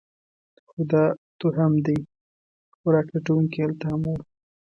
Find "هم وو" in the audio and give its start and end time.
3.91-4.15